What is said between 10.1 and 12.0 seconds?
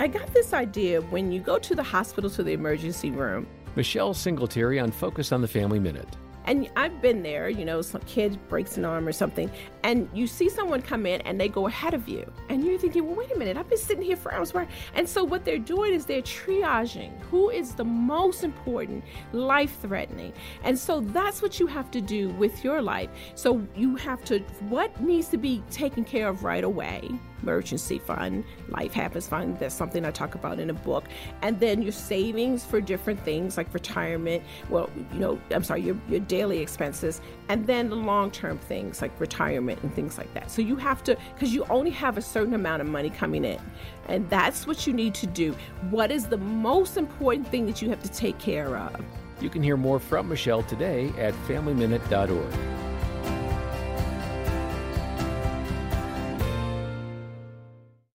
you see someone come in and they go ahead